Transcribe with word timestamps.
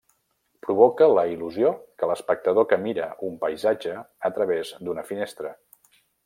Provoca 0.67 1.09
la 1.17 1.25
il·lusió 1.33 1.73
que 2.01 2.09
l'espectador 2.11 2.67
que 2.71 2.79
mira 2.87 3.11
un 3.29 3.37
paisatge 3.45 3.93
a 4.31 4.33
través 4.39 4.73
d'una 4.89 5.05
finestra. 5.13 5.55